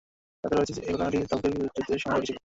[0.43, 2.37] তাতে রয়েছে যে, এ ঘটনাটি তাবুকের যুদ্ধের সময় ঘটেছিল!